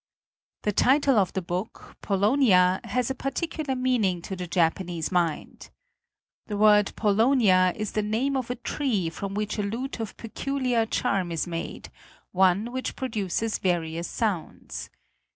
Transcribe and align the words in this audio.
The 0.63 0.71
title 0.71 1.19
of 1.19 1.33
the 1.33 1.43
book, 1.43 1.95
"Paulownia," 2.01 2.83
has 2.87 3.11
a 3.11 3.13
particular 3.13 3.75
meaning 3.75 4.19
to 4.23 4.35
the 4.35 4.47
Japan 4.47 4.87
xxii 4.87 4.95
INTRODUCTION 4.95 4.97
ese 4.97 5.11
mind. 5.11 5.69
The 6.47 6.57
word 6.57 6.93
paulownia 6.95 7.75
is 7.75 7.91
the 7.91 8.01
name 8.01 8.35
of 8.35 8.49
a 8.49 8.55
tree 8.55 9.11
from 9.11 9.35
which 9.35 9.59
a 9.59 9.61
lute 9.61 9.99
of 9.99 10.17
peculiar 10.17 10.87
charm 10.87 11.31
is 11.31 11.45
made, 11.45 11.89
one 12.31 12.71
which 12.71 12.95
pro 12.95 13.09
duces 13.09 13.59
various 13.59 14.07
sounds. 14.07 14.89